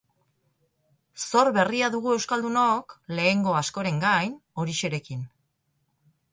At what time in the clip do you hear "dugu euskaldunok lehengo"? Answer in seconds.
1.97-3.55